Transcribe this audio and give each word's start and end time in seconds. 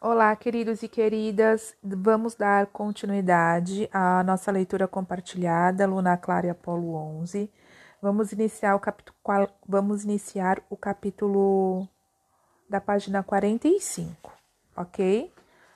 Olá, 0.00 0.36
queridos 0.36 0.84
e 0.84 0.88
queridas. 0.88 1.74
Vamos 1.82 2.36
dar 2.36 2.66
continuidade 2.66 3.90
à 3.92 4.22
nossa 4.22 4.52
leitura 4.52 4.86
compartilhada, 4.86 5.88
Luna 5.88 6.16
Clara 6.16 6.46
e 6.46 6.50
Apolo 6.50 6.94
11. 6.94 7.50
Vamos 8.00 8.30
iniciar 8.30 8.76
o 8.76 8.78
capítulo, 8.78 9.18
vamos 9.66 10.04
iniciar 10.04 10.62
o 10.70 10.76
capítulo 10.76 11.88
da 12.70 12.80
página 12.80 13.24
45, 13.24 14.32
ok? 14.76 15.34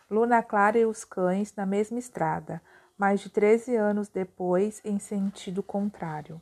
Luna 0.09 0.41
Clara 0.41 0.79
e 0.79 0.87
os 0.87 1.05
cães 1.05 1.53
na 1.57 1.67
mesma 1.67 1.99
estrada, 1.99 2.63
mais 2.97 3.19
de 3.19 3.29
13 3.29 3.75
anos 3.75 4.09
depois, 4.09 4.81
em 4.85 5.01
sentido 5.01 5.65
contrário. 5.65 6.41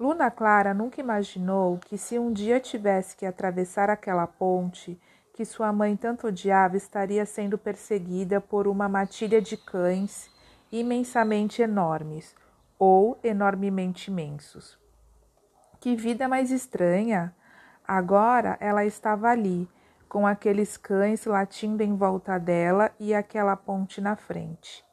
Luna 0.00 0.32
Clara 0.32 0.74
nunca 0.74 1.00
imaginou 1.00 1.78
que, 1.78 1.96
se 1.96 2.18
um 2.18 2.32
dia 2.32 2.58
tivesse 2.58 3.16
que 3.16 3.24
atravessar 3.24 3.88
aquela 3.88 4.26
ponte, 4.26 5.00
que 5.32 5.44
sua 5.44 5.72
mãe 5.72 5.96
tanto 5.96 6.26
odiava 6.26 6.76
estaria 6.76 7.24
sendo 7.24 7.56
perseguida 7.56 8.40
por 8.40 8.68
uma 8.68 8.88
matilha 8.88 9.40
de 9.40 9.56
cães 9.56 10.30
imensamente 10.70 11.62
enormes 11.62 12.34
ou 12.78 13.18
enormemente 13.22 14.10
imensos. 14.10 14.78
Que 15.80 15.96
vida 15.96 16.28
mais 16.28 16.50
estranha! 16.50 17.34
Agora 17.86 18.56
ela 18.60 18.84
estava 18.84 19.28
ali, 19.28 19.68
com 20.08 20.26
aqueles 20.26 20.76
cães 20.76 21.24
latindo 21.24 21.82
em 21.82 21.96
volta 21.96 22.38
dela 22.38 22.90
e 23.00 23.14
aquela 23.14 23.56
ponte 23.56 24.00
na 24.00 24.14
frente. 24.14 24.84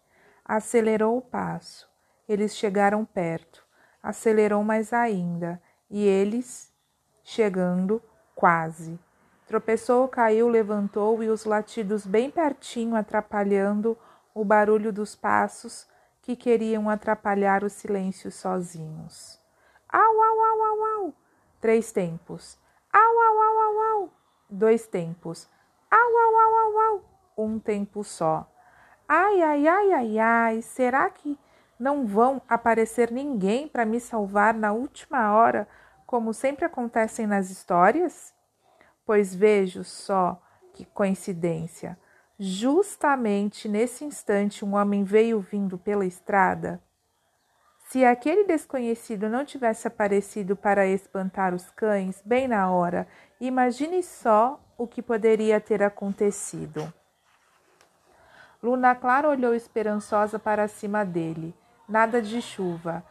Acelerou 0.44 1.18
o 1.18 1.22
passo. 1.22 1.90
Eles 2.28 2.56
chegaram 2.56 3.06
perto. 3.06 3.64
Acelerou 4.02 4.64
mais 4.64 4.94
ainda, 4.94 5.62
e 5.90 6.06
eles, 6.06 6.74
chegando, 7.24 8.02
quase. 8.34 9.00
Tropeçou, 9.50 10.08
caiu, 10.08 10.48
levantou 10.48 11.24
e 11.24 11.28
os 11.28 11.44
latidos 11.44 12.06
bem 12.06 12.30
pertinho, 12.30 12.96
atrapalhando 12.96 13.98
o 14.32 14.46
barulho 14.46 14.94
dos 14.94 15.16
passos 15.16 15.88
que 16.22 16.36
queriam 16.36 16.88
atrapalhar 16.88 17.64
o 17.64 17.70
silêncio 17.70 18.32
sozinhos. 18.32 19.42
Au, 19.92 20.00
au, 20.00 20.40
au, 20.40 20.62
au, 20.62 21.06
au. 21.08 21.14
Três 21.60 21.92
tempos. 21.92 22.60
Au, 22.94 23.00
au, 23.00 23.40
au, 23.42 23.58
au, 23.58 24.04
au. 24.04 24.10
Dois 24.52 24.86
tempos. 24.88 25.50
Au, 25.92 25.98
au, 25.98 26.36
au, 26.36 26.56
au, 26.62 26.94
au. 26.94 27.04
Um 27.36 27.58
tempo 27.58 28.04
só. 28.04 28.48
Ai, 29.08 29.42
ai, 29.42 29.68
ai, 29.68 29.94
ai, 29.94 30.20
ai. 30.20 30.62
Será 30.62 31.10
que 31.10 31.36
não 31.80 32.06
vão 32.06 32.40
aparecer 32.48 33.10
ninguém 33.10 33.68
para 33.68 33.84
me 33.84 34.00
salvar 34.00 34.54
na 34.54 34.74
última 34.74 35.34
hora, 35.34 35.68
como 36.06 36.36
sempre 36.36 36.66
acontecem 36.66 37.26
nas 37.26 37.50
histórias? 37.50 38.38
Pois 39.10 39.34
vejo 39.34 39.84
só 39.84 40.40
que 40.72 40.86
coincidência. 40.86 41.98
Justamente 42.38 43.68
nesse 43.68 44.06
instante, 44.06 44.64
um 44.64 44.76
homem 44.76 45.04
veio 45.04 45.40
vindo 45.40 45.80
pela 45.80 46.06
estrada. 46.06 46.80
Se 47.88 48.06
aquele 48.06 48.44
desconhecido 48.44 49.28
não 49.28 49.44
tivesse 49.44 49.88
aparecido 49.88 50.56
para 50.56 50.86
espantar 50.86 51.56
os 51.56 51.72
cães 51.72 52.22
bem 52.24 52.48
na 52.48 52.70
hora, 52.70 53.08
imagine 53.42 54.04
só 54.04 54.64
o 54.78 54.86
que 54.86 55.02
poderia 55.02 55.60
ter 55.60 55.82
acontecido. 55.82 56.94
Luna 58.62 58.94
Clara 58.94 59.28
olhou 59.28 59.56
esperançosa 59.56 60.38
para 60.38 60.68
cima 60.68 61.04
dele. 61.04 61.56
Nada 61.88 62.22
de 62.22 62.44
chuva. 62.44 63.04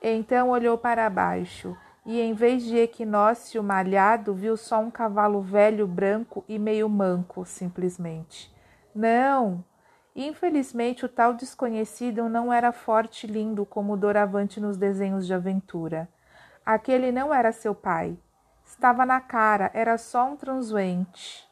Então 0.00 0.48
olhou 0.48 0.78
para 0.78 1.10
baixo 1.10 1.76
e, 2.04 2.20
em 2.20 2.34
vez 2.34 2.64
de 2.64 2.76
equinócio 2.76 3.62
malhado, 3.62 4.34
viu 4.34 4.56
só 4.56 4.80
um 4.80 4.90
cavalo 4.90 5.40
velho, 5.40 5.86
branco 5.86 6.44
e 6.48 6.58
meio 6.58 6.88
manco, 6.88 7.44
simplesmente. 7.44 8.52
Não! 8.94 9.64
Infelizmente, 10.14 11.06
o 11.06 11.08
tal 11.08 11.32
desconhecido 11.32 12.28
não 12.28 12.52
era 12.52 12.70
forte 12.72 13.26
e 13.26 13.30
lindo 13.30 13.64
como 13.64 13.94
o 13.94 13.96
Doravante 13.96 14.60
nos 14.60 14.76
desenhos 14.76 15.26
de 15.26 15.32
aventura. 15.32 16.08
Aquele 16.66 17.10
não 17.10 17.32
era 17.32 17.50
seu 17.50 17.74
pai. 17.74 18.18
Estava 18.64 19.06
na 19.06 19.20
cara, 19.20 19.70
era 19.72 19.96
só 19.96 20.30
um 20.30 20.36
transuente. 20.36 21.48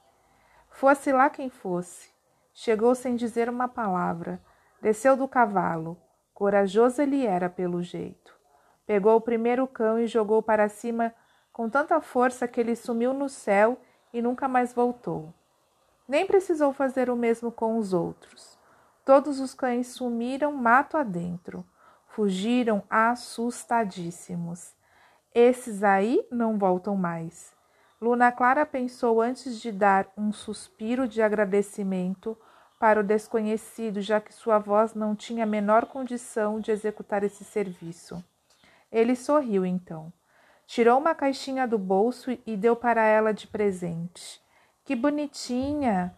Fosse 0.69 1.12
lá 1.12 1.31
quem 1.31 1.49
fosse. 1.49 2.10
Chegou 2.53 2.94
sem 2.94 3.16
dizer 3.16 3.49
uma 3.49 3.69
palavra. 3.69 4.41
Desceu 4.83 5.16
do 5.16 5.27
cavalo. 5.27 5.97
Corajoso 6.34 7.00
ele 7.00 7.25
era, 7.25 7.49
pelo 7.49 7.83
jeito. 7.83 8.40
Pegou 8.91 9.15
o 9.15 9.21
primeiro 9.21 9.69
cão 9.69 10.01
e 10.01 10.09
jogou 10.09 10.43
para 10.43 10.69
cima 10.69 11.15
com 11.53 11.71
tanta 11.71 12.01
força 12.01 12.49
que 12.49 12.61
ele 12.61 12.75
sumiu 12.75 13.15
no 13.15 13.28
céu 13.28 13.78
e 14.12 14.21
nunca 14.21 14.49
mais 14.49 14.73
voltou. 14.73 15.33
Nem 16.09 16.27
precisou 16.27 16.73
fazer 16.73 17.09
o 17.09 17.15
mesmo 17.15 17.53
com 17.53 17.78
os 17.78 17.93
outros. 17.93 18.59
Todos 19.05 19.39
os 19.39 19.55
cães 19.55 19.87
sumiram 19.87 20.51
mato 20.51 20.97
adentro. 20.97 21.65
Fugiram 22.09 22.83
assustadíssimos. 22.91 24.75
Esses 25.33 25.84
aí 25.84 26.27
não 26.28 26.59
voltam 26.59 26.97
mais. 26.97 27.55
Luna 28.01 28.33
Clara 28.33 28.67
pensou 28.67 29.22
antes 29.22 29.61
de 29.61 29.71
dar 29.71 30.09
um 30.19 30.33
suspiro 30.33 31.07
de 31.07 31.22
agradecimento 31.22 32.37
para 32.77 32.99
o 32.99 33.05
desconhecido, 33.05 34.01
já 34.01 34.21
que 34.21 34.34
sua 34.34 34.59
voz 34.59 34.95
não 34.95 35.15
tinha 35.15 35.45
a 35.45 35.47
menor 35.47 35.87
condição 35.87 36.59
de 36.59 36.72
executar 36.72 37.22
esse 37.22 37.45
serviço. 37.45 38.21
Ele 38.91 39.15
sorriu 39.15 39.65
então. 39.65 40.12
Tirou 40.67 40.99
uma 40.99 41.15
caixinha 41.15 41.67
do 41.67 41.78
bolso 41.78 42.31
e 42.47 42.56
deu 42.56 42.77
para 42.77 43.05
ela 43.05 43.33
de 43.33 43.47
presente. 43.47 44.41
Que 44.84 44.95
bonitinha! 44.95 46.15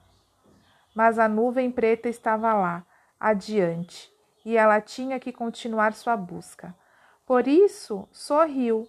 Mas 0.94 1.18
a 1.18 1.26
nuvem 1.26 1.70
preta 1.70 2.08
estava 2.08 2.52
lá, 2.52 2.84
adiante, 3.18 4.12
e 4.44 4.56
ela 4.56 4.80
tinha 4.80 5.18
que 5.18 5.32
continuar 5.32 5.94
sua 5.94 6.16
busca. 6.16 6.74
Por 7.24 7.48
isso, 7.48 8.06
sorriu 8.12 8.86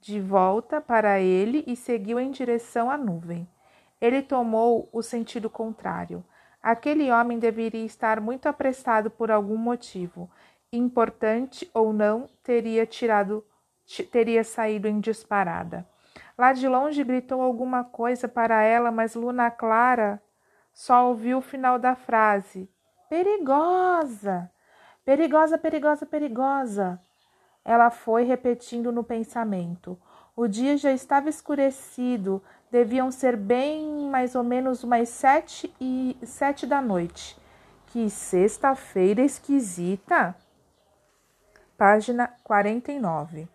de 0.00 0.20
volta 0.20 0.80
para 0.80 1.18
ele 1.18 1.64
e 1.66 1.74
seguiu 1.74 2.20
em 2.20 2.30
direção 2.30 2.90
à 2.90 2.98
nuvem. 2.98 3.48
Ele 4.00 4.22
tomou 4.22 4.88
o 4.92 5.02
sentido 5.02 5.48
contrário. 5.48 6.24
Aquele 6.62 7.10
homem 7.10 7.38
deveria 7.38 7.84
estar 7.84 8.20
muito 8.20 8.46
apressado 8.46 9.10
por 9.10 9.30
algum 9.30 9.56
motivo 9.56 10.30
importante 10.72 11.70
ou 11.72 11.92
não, 11.92 12.28
teria 12.42 12.86
tirado, 12.86 13.44
teria 14.10 14.44
saído 14.44 14.88
em 14.88 15.00
disparada. 15.00 15.86
Lá 16.36 16.52
de 16.52 16.68
longe 16.68 17.02
gritou 17.02 17.40
alguma 17.40 17.84
coisa 17.84 18.28
para 18.28 18.62
ela, 18.62 18.90
mas 18.90 19.14
Luna 19.14 19.50
Clara 19.50 20.22
só 20.72 21.08
ouviu 21.08 21.38
o 21.38 21.42
final 21.42 21.78
da 21.78 21.94
frase: 21.94 22.68
Perigosa! 23.08 24.50
Perigosa, 25.04 25.56
perigosa, 25.56 26.04
perigosa! 26.04 27.00
Ela 27.64 27.90
foi 27.90 28.24
repetindo 28.24 28.92
no 28.92 29.02
pensamento. 29.02 29.98
O 30.36 30.46
dia 30.46 30.76
já 30.76 30.92
estava 30.92 31.30
escurecido, 31.30 32.42
deviam 32.70 33.10
ser 33.10 33.36
bem 33.36 34.08
mais 34.10 34.34
ou 34.34 34.44
menos 34.44 34.84
umas 34.84 35.08
sete 35.08 35.74
e 35.80 36.16
sete 36.22 36.66
da 36.66 36.82
noite. 36.82 37.36
Que 37.86 38.10
sexta-feira 38.10 39.22
esquisita! 39.22 40.36
Página 41.76 42.32
49. 42.42 43.48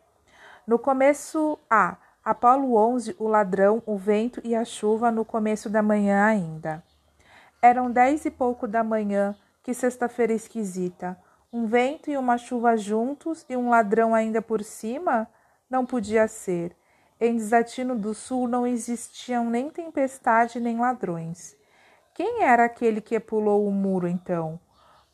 No 0.65 0.77
começo 0.77 1.57
A. 1.69 1.97
Apolo 2.23 2.75
11, 2.75 3.15
o 3.17 3.27
ladrão, 3.27 3.81
o 3.83 3.97
vento 3.97 4.39
e 4.43 4.55
a 4.55 4.63
chuva 4.63 5.09
no 5.09 5.25
começo 5.25 5.69
da 5.69 5.81
manhã 5.81 6.23
ainda. 6.23 6.83
Eram 7.59 7.91
dez 7.91 8.25
e 8.25 8.31
pouco 8.31 8.67
da 8.67 8.83
manhã, 8.83 9.35
que 9.63 9.73
sexta-feira 9.73 10.31
esquisita. 10.31 11.17
Um 11.51 11.65
vento 11.65 12.11
e 12.11 12.17
uma 12.17 12.37
chuva 12.37 12.77
juntos 12.77 13.43
e 13.49 13.57
um 13.57 13.69
ladrão 13.69 14.13
ainda 14.13 14.39
por 14.39 14.63
cima? 14.63 15.27
Não 15.67 15.83
podia 15.83 16.27
ser. 16.27 16.75
Em 17.19 17.35
Desatino 17.35 17.95
do 17.95 18.13
Sul 18.13 18.47
não 18.47 18.67
existiam 18.67 19.49
nem 19.49 19.69
tempestade 19.69 20.59
nem 20.59 20.79
ladrões. 20.79 21.55
Quem 22.13 22.43
era 22.43 22.65
aquele 22.65 23.01
que 23.01 23.19
pulou 23.19 23.67
o 23.67 23.71
muro 23.71 24.07
então? 24.07 24.59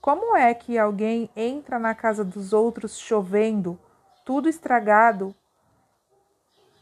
Como 0.01 0.35
é 0.35 0.53
que 0.53 0.77
alguém 0.77 1.29
entra 1.35 1.77
na 1.77 1.93
casa 1.93 2.23
dos 2.23 2.53
outros 2.53 2.97
chovendo, 2.97 3.79
tudo 4.23 4.47
estragado, 4.47 5.35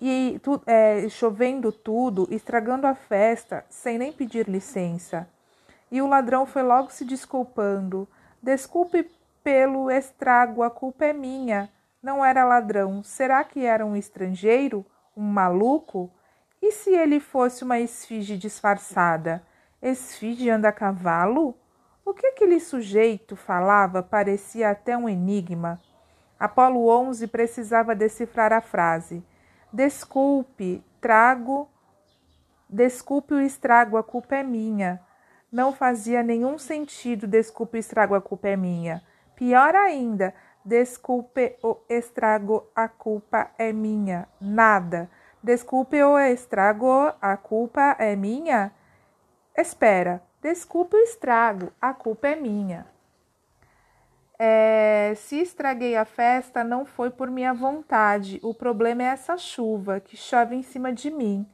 e 0.02 0.40
tu, 0.44 0.62
é, 0.66 1.08
chovendo 1.10 1.72
tudo, 1.72 2.28
estragando 2.30 2.86
a 2.86 2.94
festa, 2.94 3.66
sem 3.70 3.98
nem 3.98 4.12
pedir 4.12 4.48
licença? 4.48 5.28
E 5.92 6.02
o 6.02 6.08
ladrão 6.08 6.46
foi 6.46 6.62
logo 6.62 6.92
se 6.92 7.06
desculpando. 7.06 8.08
Desculpe 8.42 9.10
pelo 9.44 9.90
estrago, 9.90 10.62
a 10.62 10.70
culpa 10.70 11.06
é 11.06 11.14
minha. 11.14 11.70
Não 12.04 12.24
era 12.24 12.44
ladrão. 12.44 13.02
Será 13.04 13.44
que 13.44 13.66
era 13.66 13.86
um 13.86 13.96
estrangeiro? 13.96 14.86
Um 15.16 15.24
maluco? 15.24 16.12
E 16.62 16.72
se 16.72 16.92
ele 16.92 17.20
fosse 17.20 17.64
uma 17.64 17.80
esfinge 17.80 18.38
disfarçada? 18.38 19.42
Esfinge 19.82 20.50
anda 20.50 20.70
a 20.70 20.74
cavalo? 20.74 21.56
O 22.06 22.13
que 22.13 22.28
aquele 22.28 22.60
sujeito 22.60 23.36
falava 23.36 24.04
parecia 24.04 24.69
até 24.69 24.96
um 24.96 25.10
enigma. 25.10 25.81
Apolo 26.40 26.88
11 26.88 27.25
precisava 27.25 27.96
decifrar 27.96 28.54
a 28.54 28.62
frase. 28.62 29.25
Desculpe, 29.74 30.86
trago. 31.02 31.68
Desculpe 32.69 33.34
o 33.34 33.42
estrago, 33.42 33.98
a 33.98 34.04
culpa 34.04 34.36
é 34.36 34.44
minha. 34.44 35.02
Não 35.52 35.74
fazia 35.74 36.22
nenhum 36.22 36.60
sentido. 36.60 37.25
Desculpe 37.25 37.78
o 37.78 37.80
estrago, 37.80 38.13
a 38.13 38.22
culpa 38.22 38.50
é 38.50 38.56
minha. 38.56 39.01
Pior 39.36 39.74
ainda, 39.74 40.31
desculpe 40.63 41.58
o 41.63 41.78
estrago, 41.90 42.69
a 42.75 42.88
culpa 42.88 43.50
é 43.58 43.74
minha. 43.74 44.28
Nada. 44.40 45.10
Desculpe 45.42 46.04
o 46.04 46.19
estrago, 46.19 47.12
a 47.19 47.36
culpa 47.36 47.96
é 47.98 48.16
minha. 48.16 48.72
Espera, 49.58 50.22
desculpe 50.46 50.96
o 50.96 51.00
estrago, 51.00 51.74
a 51.82 51.92
culpa 51.92 52.28
é 52.28 52.36
minha. 52.36 52.86
É, 54.38 55.14
se 55.16 55.42
estraguei 55.42 55.98
a 55.98 56.06
festa, 56.06 56.64
não 56.64 56.86
foi 56.86 57.10
por 57.10 57.32
minha 57.32 57.52
vontade. 57.52 58.40
O 58.44 58.54
problema 58.54 59.02
é 59.02 59.08
essa 59.08 59.40
chuva 59.40 60.00
que 60.00 60.16
chove 60.16 60.56
em 60.56 60.62
cima 60.62 60.94
de 60.94 61.10
mim. 61.10 61.50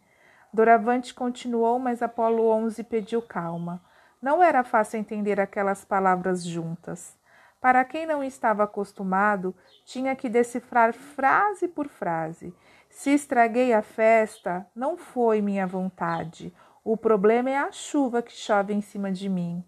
Doravante 0.52 1.14
continuou, 1.14 1.80
mas 1.80 2.02
Apolo 2.02 2.50
11 2.50 2.84
pediu 2.84 3.22
calma. 3.22 3.82
Não 4.22 4.44
era 4.44 4.62
fácil 4.62 5.00
entender 5.00 5.40
aquelas 5.40 5.86
palavras 5.86 6.44
juntas. 6.44 7.18
Para 7.62 7.86
quem 7.86 8.06
não 8.06 8.22
estava 8.22 8.66
acostumado, 8.66 9.56
tinha 9.86 10.14
que 10.18 10.28
decifrar 10.28 10.92
frase 10.92 11.66
por 11.66 11.88
frase. 11.88 12.54
Se 12.90 13.12
estraguei 13.12 13.72
a 13.72 13.82
festa, 13.82 14.68
não 14.76 14.98
foi 14.98 15.40
minha 15.40 15.66
vontade. 15.66 16.54
O 16.83 16.98
problema 16.98 17.50
é 17.50 17.57
a 17.57 17.72
chuva 17.72 18.22
que 18.22 18.31
chove 18.31 18.74
em 18.74 18.81
cima 18.81 19.12
de 19.12 19.30
mim. 19.30 19.63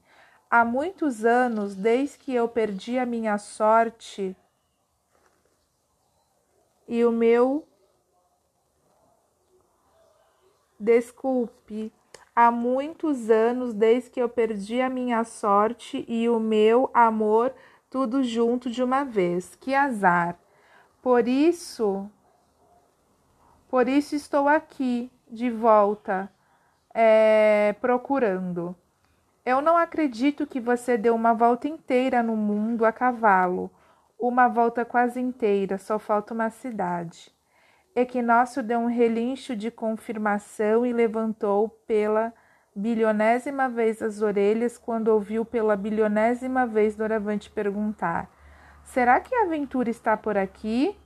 Há 0.49 0.65
muitos 0.65 1.25
anos, 1.25 1.75
desde 1.75 2.17
que 2.17 2.33
eu 2.33 2.47
perdi 2.47 2.97
a 2.97 3.05
minha 3.05 3.37
sorte 3.37 4.35
e 6.87 7.05
o 7.05 7.11
meu. 7.11 7.67
Desculpe, 10.79 11.93
há 12.35 12.51
muitos 12.51 13.29
anos 13.29 13.73
desde 13.73 14.09
que 14.09 14.21
eu 14.21 14.27
perdi 14.27 14.81
a 14.81 14.89
minha 14.89 15.23
sorte 15.23 16.03
e 16.07 16.27
o 16.27 16.39
meu 16.39 16.89
amor, 16.93 17.53
tudo 17.89 18.23
junto 18.23 18.69
de 18.69 18.83
uma 18.83 19.03
vez. 19.03 19.55
Que 19.55 19.73
azar! 19.75 20.37
Por 21.01 21.27
isso, 21.27 22.09
por 23.67 23.87
isso 23.87 24.15
estou 24.15 24.47
aqui, 24.47 25.11
de 25.27 25.49
volta, 25.49 26.31
é, 26.93 27.75
procurando. 27.81 28.75
Eu 29.45 29.61
não 29.61 29.75
acredito 29.75 30.47
que 30.47 30.59
você 30.59 30.97
deu 30.97 31.15
uma 31.15 31.33
volta 31.33 31.67
inteira 31.67 32.23
no 32.23 32.35
mundo 32.35 32.85
a 32.85 32.91
cavalo. 32.91 33.69
Uma 34.17 34.47
volta 34.47 34.85
quase 34.85 35.19
inteira, 35.19 35.77
só 35.77 35.99
falta 35.99 36.33
uma 36.33 36.49
cidade. 36.49 37.33
Equinócio 37.95 38.63
deu 38.63 38.79
um 38.79 38.87
relincho 38.87 39.55
de 39.55 39.69
confirmação 39.69 40.85
e 40.85 40.93
levantou 40.93 41.69
pela 41.85 42.33
bilionésima 42.75 43.69
vez 43.69 44.01
as 44.01 44.21
orelhas 44.21 44.77
quando 44.77 45.09
ouviu 45.09 45.45
pela 45.45 45.75
bilionésima 45.75 46.65
vez 46.65 46.95
Doravante 46.95 47.51
perguntar: 47.51 48.29
Será 48.83 49.19
que 49.19 49.35
a 49.35 49.43
aventura 49.43 49.89
está 49.89 50.15
por 50.15 50.37
aqui? 50.37 50.97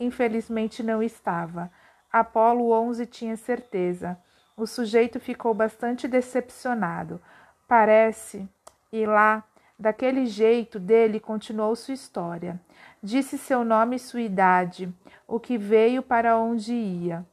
Infelizmente 0.00 0.82
não 0.82 1.02
estava. 1.02 1.70
Apolo 2.10 2.72
11 2.72 3.06
tinha 3.06 3.36
certeza. 3.36 4.18
O 4.62 4.66
sujeito 4.66 5.18
ficou 5.18 5.52
bastante 5.52 6.06
decepcionado. 6.06 7.20
Parece, 7.66 8.48
e 8.92 9.04
lá, 9.04 9.42
daquele 9.76 10.24
jeito 10.24 10.78
dele, 10.78 11.18
continuou 11.18 11.74
sua 11.74 11.94
história. 11.94 12.60
Disse 13.02 13.36
seu 13.36 13.64
nome 13.64 13.96
e 13.96 13.98
sua 13.98 14.20
idade, 14.20 14.88
o 15.26 15.40
que 15.40 15.58
veio 15.58 16.00
para 16.00 16.36
onde 16.36 16.72
ia. 16.72 17.26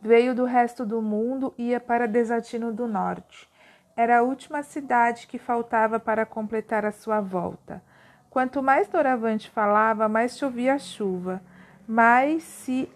Veio 0.00 0.36
do 0.36 0.44
resto 0.44 0.86
do 0.86 1.02
mundo, 1.02 1.52
ia 1.58 1.80
para 1.80 2.06
Desatino 2.06 2.72
do 2.72 2.86
Norte. 2.86 3.50
Era 3.96 4.18
a 4.18 4.22
última 4.22 4.62
cidade 4.62 5.26
que 5.26 5.40
faltava 5.40 5.98
para 5.98 6.24
completar 6.24 6.84
a 6.84 6.92
sua 6.92 7.20
volta. 7.20 7.82
Quanto 8.30 8.62
mais 8.62 8.86
Doravante 8.86 9.50
falava, 9.50 10.08
mais 10.08 10.38
chovia 10.38 10.78
chuva, 10.78 11.42
mais 11.88 12.44
se 12.44 12.88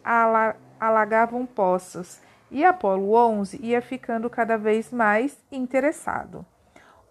alagavam 0.78 1.44
poços 1.44 2.29
e 2.50 2.64
Apolo 2.64 3.14
11 3.14 3.58
ia 3.62 3.80
ficando 3.80 4.28
cada 4.28 4.56
vez 4.56 4.90
mais 4.90 5.36
interessado. 5.52 6.44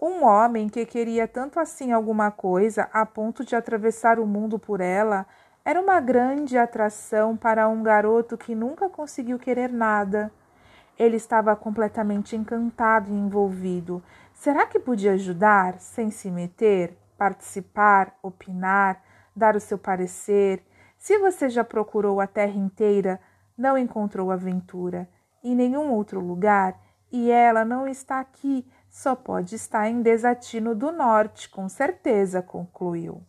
Um 0.02 0.24
homem 0.24 0.70
que 0.70 0.86
queria 0.86 1.28
tanto 1.28 1.60
assim 1.60 1.92
alguma 1.92 2.32
coisa 2.32 2.90
a 2.94 3.06
ponto 3.06 3.44
de 3.44 3.56
atravessar 3.56 4.20
o 4.20 4.26
mundo 4.26 4.58
por 4.58 4.82
ela 4.82 5.26
era 5.64 5.80
uma 5.80 6.00
grande 6.00 6.58
atração 6.58 7.36
para 7.36 7.68
um 7.68 7.84
garoto 7.84 8.38
que 8.38 8.56
nunca 8.56 8.90
conseguiu 8.90 9.38
querer 9.38 9.70
nada. 9.70 10.32
Ele 10.98 11.18
estava 11.18 11.56
completamente 11.56 12.36
encantado 12.36 13.12
e 13.12 13.14
envolvido. 13.14 14.02
Será 14.34 14.66
que 14.66 14.80
podia 14.80 15.14
ajudar 15.14 15.80
sem 15.80 16.10
se 16.10 16.32
meter, 16.32 16.98
participar, 17.18 18.16
opinar, 18.24 19.02
dar 19.36 19.56
o 19.56 19.60
seu 19.60 19.78
parecer? 19.78 20.64
Se 20.98 21.18
você 21.18 21.50
já 21.50 21.64
procurou 21.64 22.20
a 22.20 22.28
terra 22.28 22.58
inteira, 22.58 23.20
não 23.58 23.78
encontrou 23.78 24.32
aventura 24.32 25.08
em 25.44 25.56
nenhum 25.56 25.92
outro 25.92 26.20
lugar 26.20 26.80
e 27.12 27.32
ela 27.32 27.66
não 27.66 27.88
está 27.88 28.20
aqui, 28.20 28.66
só 28.90 29.16
pode 29.16 29.56
estar 29.56 29.90
em 29.90 30.02
Desatino 30.02 30.76
do 30.76 30.92
Norte, 30.92 31.50
com 31.50 31.68
certeza, 31.68 32.42
concluiu. 32.42 33.22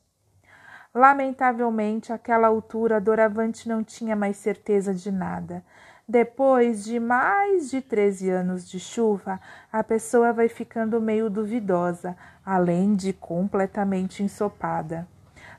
Lamentavelmente, 0.94 2.12
àquela 2.12 2.48
altura, 2.48 3.00
Doravante 3.00 3.68
não 3.68 3.84
tinha 3.84 4.16
mais 4.16 4.36
certeza 4.36 4.92
de 4.92 5.10
nada. 5.10 5.64
Depois 6.06 6.84
de 6.84 6.98
mais 6.98 7.70
de 7.70 7.80
13 7.80 8.30
anos 8.30 8.68
de 8.68 8.80
chuva, 8.80 9.40
a 9.72 9.84
pessoa 9.84 10.32
vai 10.32 10.48
ficando 10.48 11.00
meio 11.00 11.30
duvidosa, 11.30 12.16
além 12.44 12.96
de 12.96 13.12
completamente 13.12 14.22
ensopada. 14.22 15.06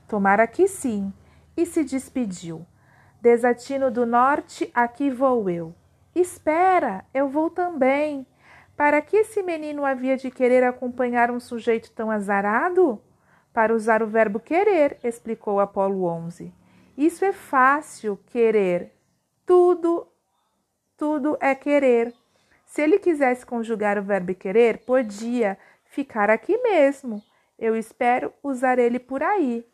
Tomara 0.07 0.45
que 0.45 0.67
sim, 0.67 1.13
e 1.55 1.65
se 1.65 1.85
despediu. 1.85 2.65
Desatino 3.21 3.89
do 3.89 4.05
Norte, 4.05 4.69
aqui 4.73 5.09
vou 5.09 5.49
eu. 5.49 5.73
Espera, 6.13 7.05
eu 7.13 7.29
vou 7.29 7.49
também. 7.49 8.27
Para 8.75 9.01
que 9.01 9.17
esse 9.17 9.41
menino 9.43 9.85
havia 9.85 10.17
de 10.17 10.31
querer 10.31 10.63
acompanhar 10.63 11.31
um 11.31 11.39
sujeito 11.39 11.91
tão 11.91 12.11
azarado? 12.11 13.01
Para 13.53 13.73
usar 13.73 14.01
o 14.01 14.07
verbo 14.07 14.39
querer, 14.39 14.97
explicou 15.03 15.59
Apolo 15.59 16.05
11. 16.05 16.53
Isso 16.97 17.23
é 17.23 17.31
fácil, 17.31 18.17
querer. 18.27 18.93
Tudo, 19.45 20.07
tudo 20.97 21.37
é 21.39 21.53
querer. 21.53 22.13
Se 22.65 22.81
ele 22.81 22.99
quisesse 22.99 23.45
conjugar 23.45 23.97
o 23.97 24.03
verbo 24.03 24.33
querer, 24.33 24.79
podia 24.85 25.57
ficar 25.85 26.29
aqui 26.29 26.57
mesmo. 26.57 27.21
Eu 27.59 27.75
espero 27.75 28.33
usar 28.41 28.79
ele 28.79 28.99
por 28.99 29.21
aí. 29.21 29.65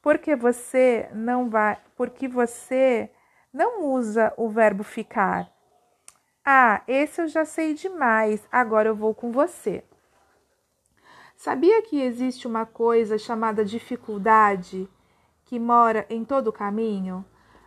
Porque 0.00 0.34
você 0.34 1.08
não 1.12 1.50
vai, 1.50 1.78
porque 1.96 2.26
você 2.26 3.10
não 3.52 3.84
usa 3.84 4.32
o 4.36 4.48
verbo 4.48 4.82
ficar. 4.82 5.57
Ah, 6.50 6.80
esse 6.88 7.20
eu 7.20 7.28
já 7.28 7.44
sei 7.44 7.74
demais, 7.74 8.48
agora 8.50 8.88
eu 8.88 8.96
vou 8.96 9.14
com 9.14 9.30
você. 9.30 9.84
Sabia 11.36 11.82
que 11.82 12.00
existe 12.00 12.46
uma 12.46 12.64
coisa 12.64 13.18
chamada 13.18 13.62
dificuldade 13.62 14.88
que 15.44 15.58
mora 15.58 16.06
em 16.08 16.24
todo 16.24 16.48
o 16.48 16.52
caminho? 16.52 17.22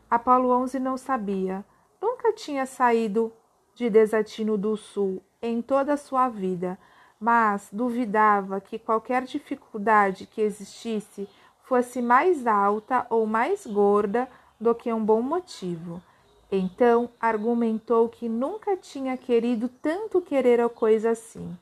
Apolo 0.09 0.49
11 0.49 0.79
não 0.79 0.97
sabia. 0.97 1.63
Nunca 2.01 2.33
tinha 2.33 2.65
saído 2.65 3.31
de 3.75 3.87
Desatino 3.87 4.57
do 4.57 4.75
Sul 4.75 5.21
em 5.39 5.61
toda 5.61 5.93
a 5.93 5.97
sua 5.97 6.27
vida, 6.27 6.75
mas 7.19 7.69
duvidava 7.71 8.59
que 8.59 8.79
qualquer 8.79 9.25
dificuldade 9.25 10.25
que 10.25 10.41
existisse 10.41 11.29
fosse 11.61 12.01
mais 12.01 12.47
alta 12.47 13.05
ou 13.11 13.27
mais 13.27 13.63
gorda 13.63 14.27
do 14.59 14.73
que 14.73 14.91
um 14.91 15.05
bom 15.05 15.21
motivo. 15.21 16.01
Então 16.51 17.09
argumentou 17.19 18.09
que 18.09 18.27
nunca 18.27 18.75
tinha 18.75 19.15
querido 19.15 19.69
tanto 19.81 20.21
querer 20.21 20.59
a 20.59 20.67
coisa 20.67 21.11
assim. 21.11 21.57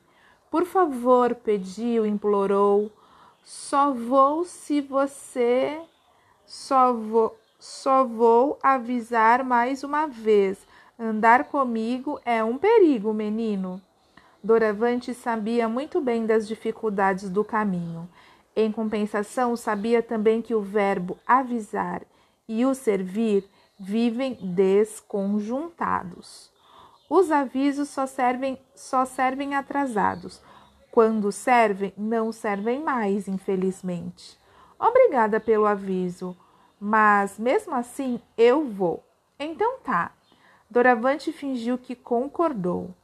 Por 0.50 0.66
favor, 0.66 1.34
pediu, 1.36 2.04
implorou. 2.04 2.90
Só 3.44 3.92
vou 3.92 4.44
se 4.44 4.80
você. 4.80 5.80
Só 6.44 6.92
vou, 6.92 7.38
só 7.60 8.04
vou 8.04 8.58
avisar 8.60 9.44
mais 9.44 9.84
uma 9.84 10.08
vez. 10.08 10.58
Andar 10.98 11.44
comigo 11.44 12.20
é 12.24 12.42
um 12.42 12.58
perigo, 12.58 13.14
menino. 13.14 13.80
Doravante 14.42 15.14
sabia 15.14 15.68
muito 15.68 16.00
bem 16.00 16.26
das 16.26 16.48
dificuldades 16.48 17.30
do 17.30 17.44
caminho. 17.44 18.08
Em 18.56 18.72
compensação, 18.72 19.54
sabia 19.54 20.02
também 20.02 20.42
que 20.42 20.54
o 20.54 20.60
verbo 20.60 21.16
avisar 21.24 22.02
e 22.48 22.66
o 22.66 22.74
servir 22.74 23.44
vivem 23.80 24.34
desconjuntados. 24.34 26.52
Os 27.08 27.30
avisos 27.30 27.88
só 27.88 28.06
servem, 28.06 28.58
só 28.74 29.06
servem 29.06 29.54
atrasados. 29.54 30.42
Quando 30.92 31.32
servem, 31.32 31.94
não 31.96 32.30
servem 32.30 32.82
mais, 32.82 33.26
infelizmente. 33.26 34.38
Obrigada 34.78 35.40
pelo 35.40 35.64
aviso, 35.64 36.36
mas 36.78 37.38
mesmo 37.38 37.74
assim 37.74 38.20
eu 38.36 38.68
vou. 38.68 39.02
Então 39.38 39.78
tá. 39.78 40.12
Doravante 40.68 41.32
fingiu 41.32 41.78
que 41.78 41.94
concordou, 41.94 42.94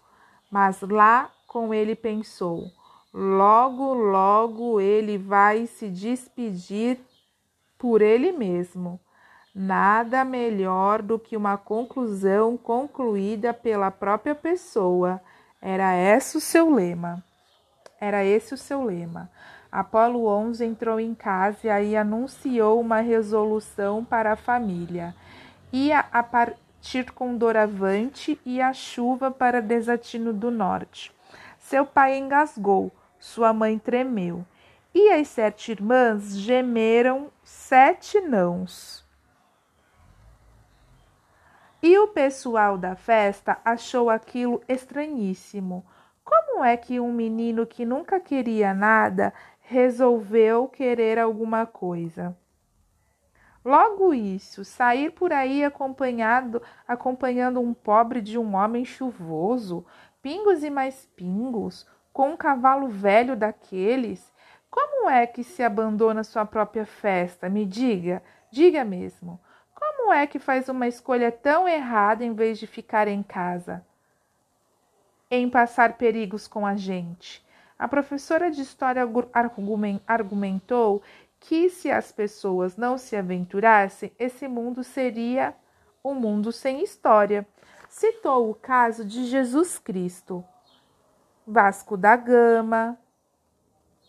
mas 0.50 0.82
lá 0.82 1.32
com 1.46 1.72
ele 1.72 1.96
pensou: 1.96 2.70
logo, 3.12 3.94
logo 3.94 4.78
ele 4.78 5.16
vai 5.16 5.66
se 5.66 5.88
despedir 5.88 7.00
por 7.78 8.02
ele 8.02 8.30
mesmo. 8.30 9.00
Nada 9.58 10.22
melhor 10.22 11.00
do 11.00 11.18
que 11.18 11.34
uma 11.34 11.56
conclusão 11.56 12.58
concluída 12.58 13.54
pela 13.54 13.90
própria 13.90 14.34
pessoa. 14.34 15.18
Era 15.62 15.96
esse 15.96 16.36
o 16.36 16.40
seu 16.42 16.74
lema. 16.74 17.24
Era 17.98 18.22
esse 18.22 18.52
o 18.52 18.58
seu 18.58 18.84
lema. 18.84 19.30
Apolo 19.72 20.26
11 20.26 20.62
entrou 20.62 21.00
em 21.00 21.14
casa 21.14 21.80
e 21.80 21.96
anunciou 21.96 22.78
uma 22.78 23.00
resolução 23.00 24.04
para 24.04 24.32
a 24.32 24.36
família. 24.36 25.14
Ia 25.72 26.00
a 26.12 26.22
partir 26.22 27.10
com 27.12 27.34
doravante 27.34 28.38
e 28.44 28.60
a 28.60 28.74
chuva 28.74 29.30
para 29.30 29.62
desatino 29.62 30.34
do 30.34 30.50
norte. 30.50 31.10
Seu 31.58 31.86
pai 31.86 32.18
engasgou, 32.18 32.92
sua 33.18 33.54
mãe 33.54 33.78
tremeu. 33.78 34.44
E 34.94 35.14
as 35.14 35.28
sete 35.28 35.72
irmãs 35.72 36.36
gemeram 36.36 37.30
sete 37.42 38.20
nãos. 38.20 39.05
E 41.88 41.96
o 42.00 42.08
pessoal 42.08 42.76
da 42.76 42.96
festa 42.96 43.60
achou 43.64 44.10
aquilo 44.10 44.60
estranhíssimo. 44.68 45.86
Como 46.24 46.64
é 46.64 46.76
que 46.76 46.98
um 46.98 47.12
menino 47.12 47.64
que 47.64 47.84
nunca 47.84 48.18
queria 48.18 48.74
nada 48.74 49.32
resolveu 49.60 50.66
querer 50.66 51.16
alguma 51.16 51.64
coisa? 51.64 52.36
Logo 53.64 54.12
isso, 54.12 54.64
sair 54.64 55.12
por 55.12 55.32
aí 55.32 55.64
acompanhado, 55.64 56.60
acompanhando 56.88 57.60
um 57.60 57.72
pobre 57.72 58.20
de 58.20 58.36
um 58.36 58.56
homem 58.56 58.84
chuvoso, 58.84 59.86
pingos 60.20 60.64
e 60.64 60.70
mais 60.70 61.06
pingos, 61.14 61.88
com 62.12 62.30
um 62.30 62.36
cavalo 62.36 62.88
velho 62.88 63.36
daqueles, 63.36 64.34
como 64.68 65.08
é 65.08 65.24
que 65.24 65.44
se 65.44 65.62
abandona 65.62 66.24
sua 66.24 66.44
própria 66.44 66.84
festa? 66.84 67.48
Me 67.48 67.64
diga, 67.64 68.24
diga 68.50 68.84
mesmo. 68.84 69.40
Como 69.78 70.10
é 70.10 70.26
que 70.26 70.38
faz 70.38 70.70
uma 70.70 70.88
escolha 70.88 71.30
tão 71.30 71.68
errada 71.68 72.24
em 72.24 72.32
vez 72.32 72.58
de 72.58 72.66
ficar 72.66 73.06
em 73.06 73.22
casa? 73.22 73.84
Em 75.30 75.50
passar 75.50 75.98
perigos 75.98 76.48
com 76.48 76.66
a 76.66 76.74
gente. 76.74 77.44
A 77.78 77.86
professora 77.86 78.50
de 78.50 78.62
história 78.62 79.02
argumentou 80.06 81.02
que 81.38 81.68
se 81.68 81.90
as 81.90 82.10
pessoas 82.10 82.74
não 82.78 82.96
se 82.96 83.14
aventurassem, 83.14 84.10
esse 84.18 84.48
mundo 84.48 84.82
seria 84.82 85.54
um 86.02 86.14
mundo 86.14 86.50
sem 86.50 86.82
história. 86.82 87.46
Citou 87.90 88.50
o 88.50 88.54
caso 88.54 89.04
de 89.04 89.26
Jesus 89.26 89.78
Cristo, 89.78 90.42
Vasco 91.46 91.98
da 91.98 92.16
Gama, 92.16 92.98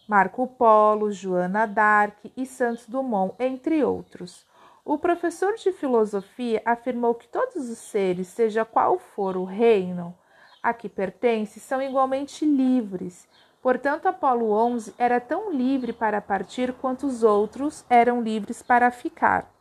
Marco 0.07 0.47
Polo, 0.47 1.11
Joana 1.11 1.67
d'Arc 1.67 2.31
e 2.37 2.45
Santos 2.45 2.87
Dumont, 2.87 3.35
entre 3.37 3.83
outros. 3.83 4.46
O 4.89 4.97
professor 4.97 5.55
de 5.55 5.73
filosofia 5.73 6.61
afirmou 6.63 7.13
que 7.13 7.27
todos 7.27 7.69
os 7.69 7.77
seres, 7.77 8.29
seja 8.29 8.63
qual 8.63 8.97
for 8.97 9.35
o 9.35 9.43
reino 9.43 10.17
a 10.63 10.73
que 10.73 10.87
pertence, 10.87 11.59
são 11.59 11.81
igualmente 11.81 12.45
livres. 12.45 13.27
Portanto, 13.61 14.05
Apolo 14.05 14.49
11 14.49 14.95
era 14.97 15.19
tão 15.19 15.51
livre 15.51 15.91
para 15.91 16.21
partir 16.21 16.71
quanto 16.71 17.05
os 17.05 17.21
outros 17.21 17.83
eram 17.89 18.21
livres 18.21 18.61
para 18.63 18.89
ficar. 18.89 19.53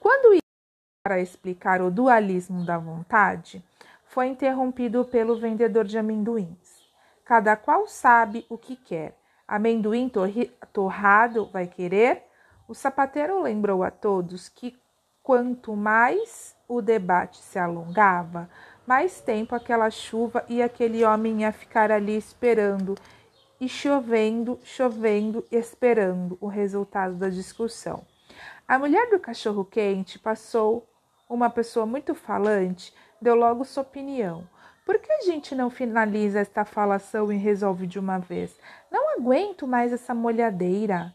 Quando 0.00 0.34
ia 0.34 0.40
para 1.04 1.20
explicar 1.20 1.80
o 1.80 1.92
dualismo 1.92 2.66
da 2.66 2.78
vontade, 2.78 3.64
foi 4.06 4.26
interrompido 4.26 5.04
pelo 5.04 5.38
vendedor 5.38 5.84
de 5.84 5.96
amendoins. 5.96 6.82
Cada 7.24 7.54
qual 7.54 7.86
sabe 7.86 8.44
o 8.48 8.58
que 8.58 8.74
quer. 8.74 9.16
Amendoim 9.46 10.10
torrado 10.72 11.46
vai 11.52 11.68
querer? 11.68 12.27
O 12.68 12.74
sapateiro 12.74 13.40
lembrou 13.40 13.82
a 13.82 13.90
todos 13.90 14.46
que 14.50 14.78
quanto 15.22 15.74
mais 15.74 16.54
o 16.68 16.82
debate 16.82 17.38
se 17.38 17.58
alongava, 17.58 18.50
mais 18.86 19.22
tempo 19.22 19.54
aquela 19.54 19.88
chuva 19.88 20.44
e 20.50 20.62
aquele 20.62 21.02
homem 21.02 21.40
ia 21.40 21.50
ficar 21.50 21.90
ali 21.90 22.14
esperando 22.14 22.94
e 23.58 23.70
chovendo, 23.70 24.60
chovendo, 24.62 25.42
esperando 25.50 26.36
o 26.42 26.46
resultado 26.46 27.14
da 27.14 27.30
discussão. 27.30 28.06
A 28.66 28.78
mulher 28.78 29.08
do 29.08 29.18
cachorro 29.18 29.64
quente 29.64 30.18
passou 30.18 30.86
uma 31.26 31.48
pessoa 31.48 31.86
muito 31.86 32.14
falante, 32.14 32.94
deu 33.18 33.34
logo 33.34 33.64
sua 33.64 33.82
opinião. 33.82 34.46
Por 34.84 34.98
que 34.98 35.10
a 35.10 35.22
gente 35.22 35.54
não 35.54 35.70
finaliza 35.70 36.40
esta 36.40 36.66
falação 36.66 37.32
e 37.32 37.36
resolve 37.36 37.86
de 37.86 37.98
uma 37.98 38.18
vez? 38.18 38.54
Não 38.90 39.16
aguento 39.16 39.66
mais 39.66 39.90
essa 39.90 40.14
molhadeira. 40.14 41.14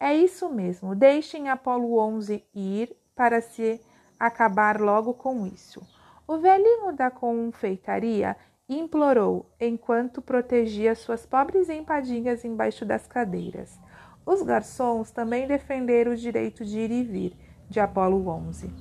É 0.00 0.14
isso 0.14 0.48
mesmo, 0.48 0.94
deixem 0.94 1.50
Apolo 1.50 1.98
11 1.98 2.42
ir 2.54 2.96
para 3.14 3.42
se 3.42 3.78
acabar 4.18 4.80
logo 4.80 5.12
com 5.12 5.46
isso. 5.46 5.86
O 6.26 6.38
velhinho 6.38 6.92
da 6.94 7.10
confeitaria 7.10 8.34
implorou 8.66 9.44
enquanto 9.60 10.22
protegia 10.22 10.94
suas 10.94 11.26
pobres 11.26 11.68
empadinhas 11.68 12.44
embaixo 12.46 12.86
das 12.86 13.06
cadeiras. 13.06 13.78
Os 14.24 14.40
garçons 14.40 15.10
também 15.10 15.46
defenderam 15.46 16.12
o 16.12 16.16
direito 16.16 16.64
de 16.64 16.78
ir 16.78 16.90
e 16.90 17.02
vir 17.02 17.36
de 17.68 17.78
Apolo 17.78 18.26
11. 18.26 18.72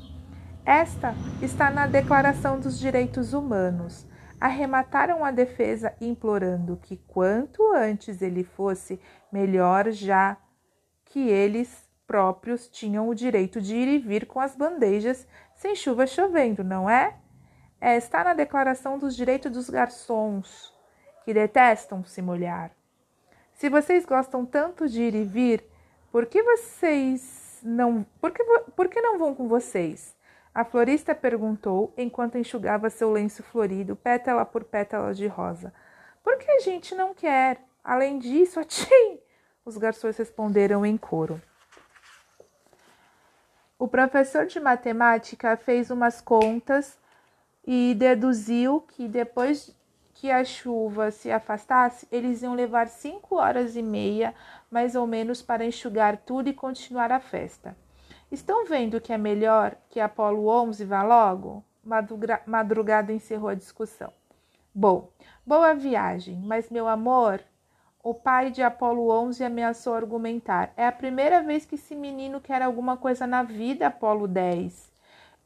Esta 0.66 1.14
está 1.42 1.70
na 1.70 1.86
Declaração 1.86 2.60
dos 2.60 2.80
Direitos 2.80 3.34
Humanos 3.34 4.08
arremataram 4.40 5.26
a 5.26 5.32
defesa 5.32 5.94
implorando 6.00 6.78
que 6.78 6.96
quanto 6.96 7.74
antes 7.74 8.22
ele 8.22 8.44
fosse, 8.44 9.00
melhor 9.32 9.92
já 9.92 10.38
que 11.10 11.28
eles 11.28 11.89
próprios 12.08 12.68
tinham 12.68 13.08
o 13.08 13.13
direito 13.13 13.60
de 13.62 13.75
ir 13.75 13.88
e 13.88 13.98
vir 14.00 14.25
com 14.25 14.39
as 14.39 14.56
bandejas 14.56 15.28
sem 15.56 15.75
chuva 15.75 16.08
chovendo, 16.08 16.63
não 16.63 16.89
é? 16.89 17.16
é 17.82 17.98
está 17.98 18.24
na 18.24 18.34
Declaração 18.34 18.98
dos 18.98 19.16
Direitos 19.16 19.51
dos 19.51 19.70
Garçons, 19.70 20.74
que 21.25 21.34
detestam 21.34 22.04
se 22.04 22.22
molhar. 22.22 22.72
Se 23.54 23.70
vocês 23.70 24.06
gostam 24.06 24.46
tanto 24.46 24.88
de 24.88 25.01
ir 25.01 25.16
e 25.16 25.24
vir, 25.24 25.63
por 26.12 26.25
que 26.25 26.42
vocês 26.42 27.60
não, 27.62 28.06
por 28.22 28.32
que, 28.32 28.44
por 28.75 28.88
que 28.88 29.01
não 29.01 29.20
vão 29.20 29.36
com 29.36 29.48
vocês? 29.48 30.16
A 30.54 30.63
florista 30.63 31.13
perguntou 31.13 31.94
enquanto 31.98 32.38
enxugava 32.38 32.89
seu 32.89 33.12
lenço 33.12 33.44
florido, 33.44 33.96
pétala 33.96 34.46
por 34.46 34.63
pétala 34.63 35.13
de 35.13 35.28
rosa. 35.28 35.74
Por 36.24 36.38
que 36.38 36.50
a 36.50 36.60
gente 36.60 36.96
não 36.96 37.13
quer? 37.13 37.62
Além 37.84 38.18
disso, 38.18 38.60
atim! 38.62 39.20
Os 39.70 39.78
garçons 39.78 40.18
responderam 40.18 40.84
em 40.84 40.98
coro. 40.98 41.40
O 43.78 43.88
professor 43.88 44.48
de 44.48 44.60
matemática 44.60 45.56
fez 45.56 45.92
umas 45.92 46.20
contas 46.20 46.98
e 47.64 47.94
deduziu 47.94 48.82
que 48.82 49.08
depois 49.08 49.72
que 50.16 50.32
a 50.32 50.44
chuva 50.44 51.12
se 51.12 51.30
afastasse, 51.32 52.08
eles 52.12 52.42
iam 52.42 52.56
levar 52.56 52.88
cinco 52.88 53.36
horas 53.36 53.76
e 53.76 53.84
meia, 53.84 54.34
mais 54.72 54.96
ou 54.96 55.06
menos, 55.06 55.40
para 55.40 55.64
enxugar 55.64 56.18
tudo 56.18 56.50
e 56.50 56.54
continuar 56.54 57.12
a 57.12 57.20
festa. 57.20 57.78
Estão 58.32 58.66
vendo 58.66 59.00
que 59.00 59.14
é 59.14 59.20
melhor 59.20 59.76
que 59.92 60.00
Apolo 60.00 60.48
11 60.48 60.84
vá 60.84 61.04
logo? 61.04 61.64
Madrugada 62.48 63.14
encerrou 63.14 63.50
a 63.50 63.54
discussão. 63.54 64.12
Bom, 64.74 65.12
boa 65.46 65.76
viagem, 65.76 66.42
mas 66.44 66.72
meu 66.72 66.88
amor, 66.88 67.40
o 68.01 68.13
pai 68.13 68.50
de 68.50 68.63
Apolo 68.63 69.10
11 69.10 69.44
ameaçou 69.44 69.94
argumentar. 69.94 70.72
É 70.77 70.88
a 70.88 70.91
primeira 70.91 71.44
vez 71.44 71.65
que 71.65 71.75
esse 71.75 71.96
menino 71.96 72.39
quer 72.39 72.62
alguma 72.62 72.96
coisa 72.96 73.27
na 73.27 73.44
vida, 73.44 73.88
Apolo 73.88 74.27
10. 74.27 74.89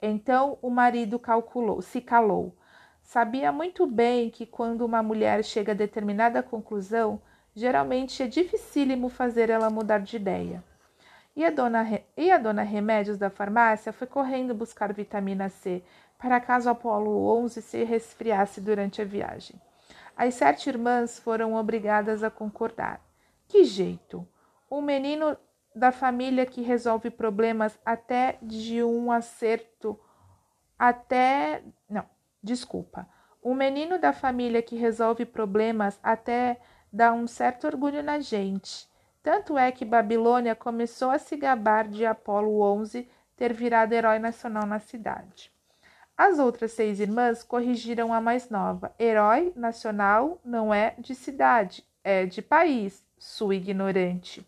Então 0.01 0.57
o 0.61 0.69
marido 0.69 1.17
calculou, 1.17 1.81
se 1.81 1.99
calou. 1.99 2.55
Sabia 3.01 3.51
muito 3.51 3.87
bem 3.87 4.29
que 4.29 4.45
quando 4.45 4.81
uma 4.81 5.01
mulher 5.01 5.43
chega 5.43 5.71
a 5.71 5.75
determinada 5.75 6.43
conclusão, 6.43 7.19
geralmente 7.55 8.21
é 8.21 8.27
dificílimo 8.27 9.09
fazer 9.09 9.49
ela 9.49 9.69
mudar 9.69 9.99
de 9.99 10.15
ideia. 10.15 10.63
E 11.35 11.43
a, 11.43 11.49
dona, 11.49 12.01
e 12.15 12.31
a 12.31 12.37
dona 12.37 12.61
Remédios 12.61 13.17
da 13.17 13.29
farmácia 13.29 13.91
foi 13.91 14.05
correndo 14.05 14.53
buscar 14.53 14.93
vitamina 14.93 15.49
C 15.49 15.83
para 16.19 16.39
caso 16.39 16.69
Apolo 16.69 17.27
11 17.39 17.61
se 17.61 17.83
resfriasse 17.83 18.61
durante 18.61 19.01
a 19.01 19.05
viagem. 19.05 19.59
As 20.15 20.35
sete 20.35 20.69
irmãs 20.69 21.19
foram 21.19 21.55
obrigadas 21.55 22.23
a 22.23 22.29
concordar. 22.29 23.01
Que 23.47 23.63
jeito! 23.63 24.27
Um 24.69 24.81
menino 24.81 25.37
da 25.75 25.91
família 25.91 26.45
que 26.45 26.61
resolve 26.61 27.09
problemas 27.09 27.77
até 27.85 28.37
de 28.41 28.83
um 28.83 29.11
acerto 29.11 29.99
até 30.77 31.63
não, 31.89 32.05
desculpa. 32.41 33.07
Um 33.41 33.53
menino 33.53 33.97
da 33.97 34.11
família 34.11 34.61
que 34.61 34.75
resolve 34.75 35.25
problemas 35.25 35.99
até 36.03 36.59
dá 36.91 37.13
um 37.13 37.27
certo 37.27 37.67
orgulho 37.67 38.03
na 38.03 38.19
gente. 38.19 38.89
Tanto 39.21 39.57
é 39.57 39.71
que 39.71 39.85
Babilônia 39.85 40.55
começou 40.55 41.09
a 41.09 41.17
se 41.17 41.37
gabar 41.37 41.87
de 41.87 42.05
Apolo 42.05 42.61
11 42.61 43.09
ter 43.37 43.53
virado 43.53 43.93
herói 43.93 44.19
nacional 44.19 44.65
na 44.65 44.79
cidade. 44.79 45.52
As 46.15 46.37
outras 46.37 46.73
seis 46.73 46.99
irmãs 46.99 47.43
corrigiram 47.43 48.13
a 48.13 48.21
mais 48.21 48.49
nova. 48.49 48.93
Herói 48.99 49.51
nacional 49.55 50.39
não 50.45 50.71
é 50.71 50.95
de 50.99 51.15
cidade, 51.15 51.83
é 52.03 52.25
de 52.25 52.41
país, 52.41 53.03
sua 53.17 53.55
ignorante. 53.55 54.45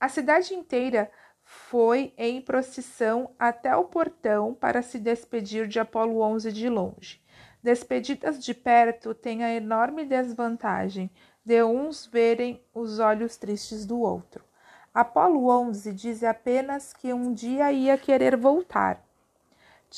A 0.00 0.08
cidade 0.08 0.54
inteira 0.54 1.10
foi 1.42 2.12
em 2.18 2.42
procissão 2.42 3.30
até 3.38 3.74
o 3.76 3.84
portão 3.84 4.52
para 4.52 4.82
se 4.82 4.98
despedir 4.98 5.68
de 5.68 5.78
Apolo 5.78 6.20
11 6.20 6.52
de 6.52 6.68
longe. 6.68 7.22
Despedidas 7.62 8.44
de 8.44 8.52
perto 8.52 9.14
têm 9.14 9.44
a 9.44 9.54
enorme 9.54 10.04
desvantagem 10.04 11.08
de 11.44 11.62
uns 11.62 12.06
verem 12.06 12.60
os 12.74 12.98
olhos 12.98 13.36
tristes 13.36 13.86
do 13.86 14.00
outro. 14.00 14.44
Apolo 14.92 15.48
11 15.48 15.92
diz 15.92 16.24
apenas 16.24 16.92
que 16.92 17.12
um 17.12 17.32
dia 17.32 17.70
ia 17.70 17.96
querer 17.96 18.36
voltar. 18.36 19.05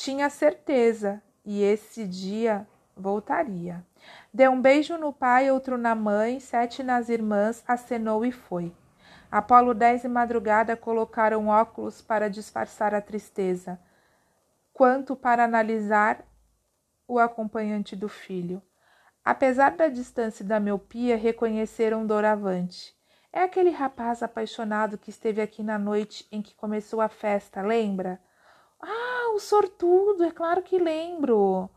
Tinha 0.01 0.31
certeza 0.31 1.21
e 1.45 1.61
esse 1.61 2.07
dia 2.07 2.65
voltaria. 2.97 3.85
Deu 4.33 4.53
um 4.53 4.63
beijo 4.63 4.97
no 4.97 5.13
pai, 5.13 5.51
outro 5.51 5.77
na 5.77 5.93
mãe, 5.93 6.39
sete 6.39 6.85
nas 6.85 7.09
irmãs, 7.09 7.65
acenou 7.67 8.25
e 8.25 8.31
foi. 8.31 8.73
Apolo 9.29 9.75
10 9.75 10.05
e 10.05 10.09
madrugada 10.09 10.77
colocaram 10.77 11.49
óculos 11.49 12.01
para 12.01 12.31
disfarçar 12.31 12.95
a 12.95 13.01
tristeza, 13.01 13.77
quanto 14.73 15.17
para 15.17 15.43
analisar 15.43 16.25
o 17.09 17.19
acompanhante 17.19 17.97
do 17.97 18.09
filho. 18.09 18.63
Apesar 19.25 19.73
da 19.73 19.89
distância 19.89 20.45
e 20.45 20.47
da 20.47 20.61
miopia, 20.61 21.17
reconheceram 21.17 22.07
Doravante. 22.07 22.97
É 23.33 23.43
aquele 23.43 23.71
rapaz 23.71 24.23
apaixonado 24.23 24.97
que 24.97 25.11
esteve 25.11 25.43
aqui 25.43 25.65
na 25.65 25.77
noite 25.77 26.25
em 26.31 26.41
que 26.41 26.55
começou 26.55 27.01
a 27.01 27.09
festa, 27.09 27.61
lembra? 27.63 28.21
Ah, 28.81 29.33
o 29.35 29.39
sortudo, 29.41 30.25
é 30.25 30.31
claro 30.31 30.63
que 30.63 30.79
lembro. 30.79 31.69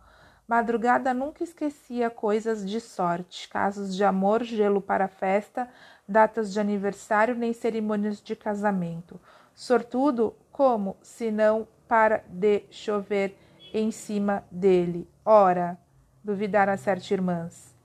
Madrugada 0.47 1.13
nunca 1.13 1.43
esquecia 1.43 2.09
coisas 2.09 2.67
de 2.69 2.79
sorte, 2.79 3.47
casos 3.47 3.95
de 3.95 4.03
amor, 4.03 4.43
gelo 4.43 4.81
para 4.81 5.07
festa, 5.07 5.69
datas 6.07 6.51
de 6.51 6.59
aniversário 6.59 7.35
nem 7.35 7.53
cerimônias 7.53 8.21
de 8.21 8.35
casamento. 8.35 9.19
Sortudo, 9.55 10.35
como 10.51 10.97
se 11.01 11.31
não 11.31 11.67
para 11.87 12.23
de 12.27 12.63
chover 12.69 13.37
em 13.73 13.91
cima 13.91 14.43
dele? 14.51 15.09
Ora, 15.25 15.79
duvidaram 16.23 16.73
as 16.73 16.81
sete 16.81 17.13
irmãs. 17.13 17.75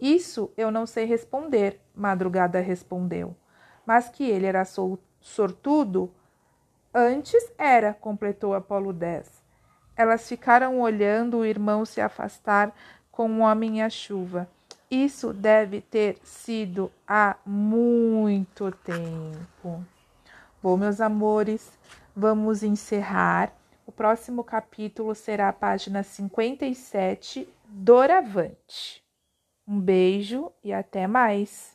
Isso 0.00 0.52
eu 0.56 0.70
não 0.70 0.86
sei 0.86 1.04
responder, 1.04 1.80
Madrugada 1.94 2.60
respondeu. 2.60 3.36
Mas 3.84 4.08
que 4.08 4.24
ele 4.24 4.46
era 4.46 4.64
sortudo? 5.20 6.12
Antes 6.94 7.50
era, 7.56 7.94
completou 7.94 8.52
Apolo 8.52 8.92
10. 8.92 9.42
Elas 9.96 10.28
ficaram 10.28 10.80
olhando 10.80 11.38
o 11.38 11.44
irmão 11.44 11.84
se 11.84 12.00
afastar 12.00 12.74
com 13.10 13.30
o 13.30 13.38
homem 13.40 13.82
a 13.82 13.88
chuva. 13.88 14.48
Isso 14.90 15.32
deve 15.32 15.80
ter 15.80 16.18
sido 16.22 16.92
há 17.08 17.36
muito 17.46 18.70
tempo. 18.70 19.82
Bom, 20.62 20.76
meus 20.76 21.00
amores, 21.00 21.78
vamos 22.14 22.62
encerrar. 22.62 23.52
O 23.86 23.90
próximo 23.90 24.44
capítulo 24.44 25.14
será 25.14 25.48
a 25.48 25.52
página 25.52 26.02
57, 26.02 27.48
Doravante. 27.64 29.02
Um 29.66 29.80
beijo 29.80 30.52
e 30.62 30.72
até 30.74 31.06
mais. 31.06 31.71